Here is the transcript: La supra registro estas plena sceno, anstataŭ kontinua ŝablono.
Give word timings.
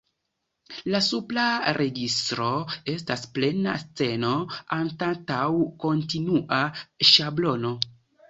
La 0.93 1.01
supra 1.07 1.43
registro 1.77 2.47
estas 2.93 3.27
plena 3.35 3.75
sceno, 3.83 4.31
anstataŭ 4.79 5.45
kontinua 5.85 6.63
ŝablono. 7.13 7.75